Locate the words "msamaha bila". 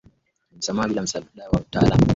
0.57-1.01